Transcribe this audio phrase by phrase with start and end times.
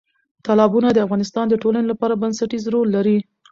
[0.45, 3.17] تالابونه د افغانستان د ټولنې لپاره بنسټيز رول لري.